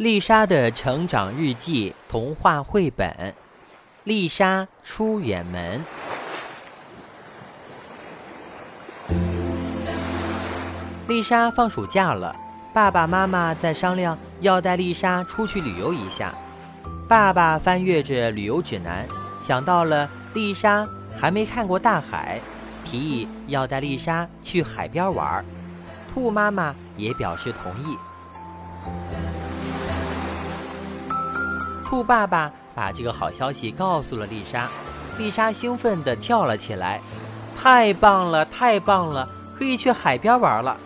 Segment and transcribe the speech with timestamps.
[0.00, 3.34] 丽莎的成长日记童话绘本：
[4.04, 5.84] 丽莎出远门。
[11.06, 12.34] 丽莎放暑假了，
[12.72, 16.32] 爸爸妈妈在商量要带丽莎出去旅游一下。
[17.06, 19.06] 爸爸翻阅着旅游指南，
[19.38, 20.82] 想到了丽莎
[21.14, 22.40] 还没看过大海，
[22.86, 25.44] 提议要带丽莎去海边玩。
[26.14, 27.98] 兔妈妈也表示同意。
[31.90, 34.70] 兔爸爸把这个好消息告诉了丽莎，
[35.18, 37.00] 丽莎兴奋地跳了起来，
[37.56, 40.76] 太棒了，太棒了，可以去海边玩了！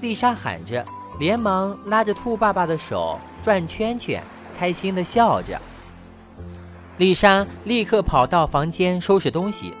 [0.00, 0.82] 丽莎喊着，
[1.20, 4.24] 连忙拉着兔爸爸的手转圈圈，
[4.58, 5.60] 开心地笑着。
[6.96, 9.74] 丽莎立刻跑到房间收拾东西，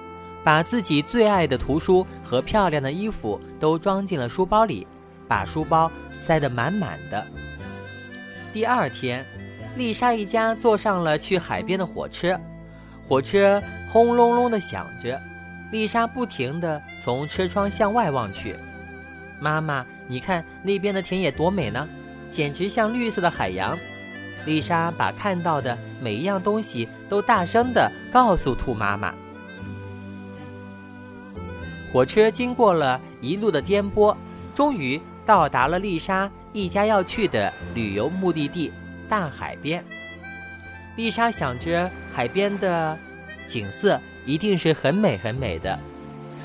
[0.44, 4.86] 把自己最爱的图书和漂亮的衣服都装进了书包里，
[5.26, 7.26] 把书包塞得满满的。
[8.52, 9.24] 第二天。
[9.76, 12.38] 丽莎一家坐上了去海边的火车，
[13.06, 15.20] 火车轰隆隆的响着。
[15.70, 18.56] 丽莎不停的从车窗向外望去。
[19.38, 21.86] 妈妈，你看那边的田野多美呢，
[22.30, 23.76] 简直像绿色的海洋。
[24.46, 29.12] 丽莎把看到的每一样东西都大声的告诉兔妈妈。
[31.92, 34.16] 火车经过了一路的颠簸，
[34.54, 38.72] 终于到达了丽莎一家要去的旅游目的地。
[39.08, 39.84] 大海边，
[40.96, 42.98] 丽莎想着海边的
[43.48, 45.78] 景色一定是很美很美的，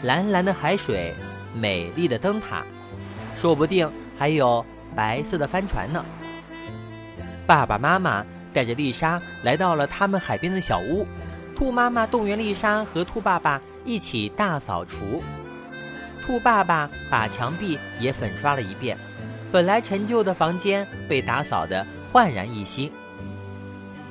[0.04, 1.14] 蓝蓝的海水，
[1.54, 2.64] 美丽的灯塔，
[3.39, 6.04] 说不定还有白色的帆船呢。
[7.48, 11.06] 爸爸妈妈带着丽莎来到了他们海边的小屋，
[11.56, 15.23] 兔妈妈动员丽莎和兔爸爸一起大扫除，
[16.23, 18.98] 兔爸爸把墙壁也粉刷了一遍，
[19.52, 21.86] 本来陈旧的房间被打扫的。
[22.12, 22.92] 焕然一新。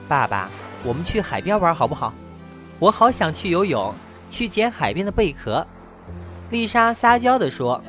[0.08, 0.48] 爸爸，
[0.82, 2.12] 我们去海边玩好不好？
[2.78, 3.92] 我好想去游泳，
[4.28, 5.66] 去捡海边的贝壳。
[6.50, 7.80] 丽莎撒娇地说。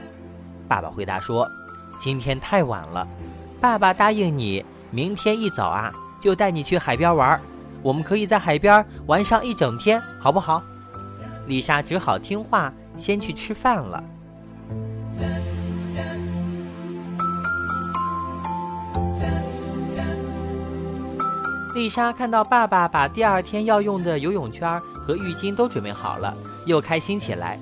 [0.67, 1.45] 爸爸回答说
[1.99, 3.05] ：“今天太晚了，
[3.59, 7.39] 爸爸答应你，明天一早啊就带你去海边玩。
[7.81, 10.63] 我们可以在海边玩上一整天，好不好？”
[11.47, 14.01] 丽莎只好听话，先去吃饭了。
[21.81, 26.37] 丽莎看到爸爸把第二天要用的游泳圈和浴巾都准备好了，
[26.67, 27.59] 又开心起来。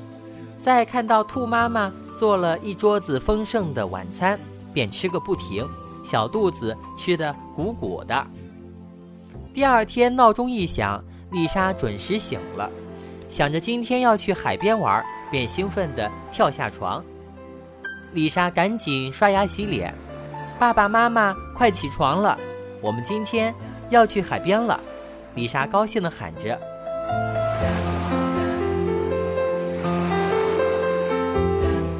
[0.61, 4.37] 再看到兔妈妈做了一桌子丰盛的晚餐，
[4.73, 5.65] 便吃个不停，
[6.03, 8.27] 小肚子吃得鼓鼓的。
[9.53, 11.01] 第二天闹钟一响，
[11.31, 12.69] 丽莎准时醒了，
[13.29, 15.01] 想着今天要去海边玩，
[15.31, 17.01] 便兴奋地跳下床。
[18.11, 19.95] 丽莎赶紧刷牙洗脸，
[20.59, 22.37] 爸爸妈妈快起床了，
[22.81, 23.55] 我们今天。
[23.89, 24.79] 要去海边了，
[25.35, 26.59] 丽莎高兴地喊着。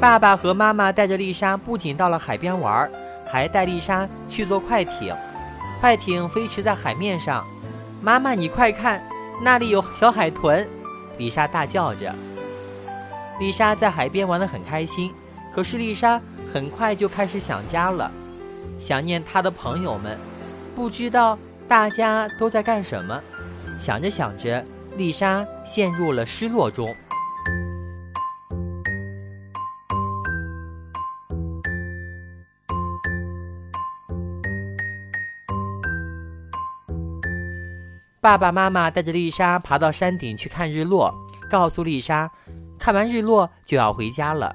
[0.00, 2.90] 爸爸和妈妈带着丽莎，不仅到了海边玩，
[3.30, 5.14] 还带丽莎去坐快艇。
[5.80, 7.46] 快艇飞驰在海面上，
[8.00, 9.02] 妈妈，你快看，
[9.42, 10.66] 那里有小海豚！
[11.18, 12.14] 丽莎大叫着。
[13.38, 15.12] 丽莎在海边玩得很开心，
[15.54, 16.20] 可是丽莎
[16.52, 18.10] 很快就开始想家了，
[18.78, 20.18] 想念她的朋友们，
[20.74, 21.38] 不知道。
[21.70, 23.22] 大家都在干什么？
[23.78, 24.66] 想着想着，
[24.96, 26.92] 丽莎陷入了失落中。
[38.20, 41.14] 爸爸妈妈带着丽莎爬到山顶去看日落，
[41.48, 42.28] 告诉丽莎，
[42.80, 44.52] 看完日落就要回家了。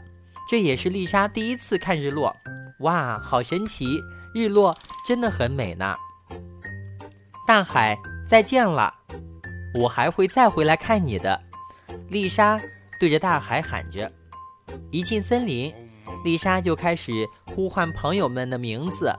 [0.49, 2.35] 这也是丽莎第一次看日落。
[2.79, 4.01] 哇，好神奇！
[4.33, 4.75] 日落
[5.07, 5.95] 真的很美呢。
[7.47, 7.95] 大海，
[8.27, 8.91] 再见了，
[9.75, 11.39] 我还会再回来看你的。
[12.09, 12.59] 丽莎
[12.99, 14.11] 对着大海喊着。
[14.89, 15.71] 一进森林，
[16.23, 17.11] 丽莎就开始
[17.45, 19.13] 呼唤朋友们的名字。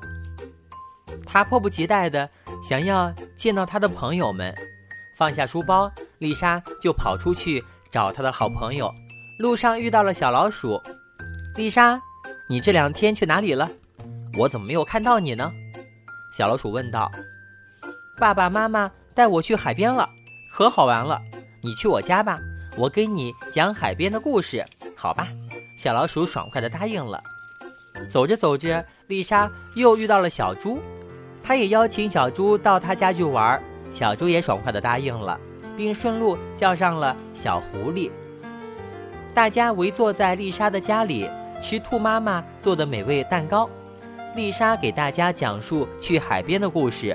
[1.25, 2.28] 她迫不及待地
[2.69, 4.52] 想要见到她的朋友们。
[5.17, 5.88] 放下书包，
[6.19, 7.62] 丽莎就跑出去
[7.93, 8.93] 找她的好朋友。
[9.38, 10.82] 路上遇到了小老鼠。
[11.55, 12.00] 丽莎，
[12.49, 13.70] 你这两天去哪里了？
[14.37, 15.49] 我怎么没有看到你呢？
[16.37, 17.08] 小老鼠问道。
[18.18, 20.08] 爸爸妈妈带我去海边了，
[20.50, 21.20] 可好玩了。
[21.62, 22.38] 你去我家吧，
[22.74, 24.64] 我给你讲海边的故事，
[24.96, 25.28] 好吧？
[25.76, 27.22] 小老鼠爽快地答应了。
[28.10, 30.78] 走着走着，丽莎又遇到了小猪，
[31.42, 35.38] 她也邀请小猪到她家去玩，小猪也爽快地答应了，
[35.76, 38.10] 并顺路叫上了小狐狸。
[39.34, 41.28] 大家围坐在丽莎的家里，
[41.62, 43.68] 吃兔妈妈做的美味蛋糕。
[44.34, 47.14] 丽莎给大家讲述去海边的故事，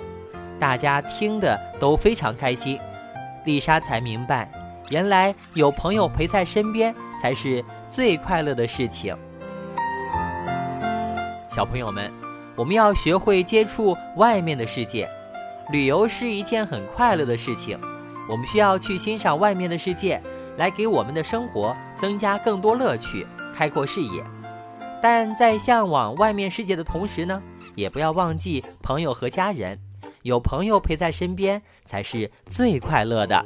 [0.61, 2.79] 大家听的都非常开心。
[3.45, 4.47] 丽莎才明白，
[4.91, 9.17] 原来有朋友陪在身边才是最快乐的事情。
[11.49, 12.11] 小朋友们，
[12.55, 15.09] 我们要学会接触外面的世界，
[15.71, 17.75] 旅游是一件很快乐的事情。
[18.29, 20.21] 我们需要去欣赏外面的世界，
[20.57, 24.23] 来给我们的生活增加更多乐趣，开阔视野。
[25.01, 27.41] 但在向往外面世界的同时呢，
[27.73, 29.75] 也不要忘记朋友和家人。
[30.23, 33.43] 有朋友陪在身边，才是最快乐的。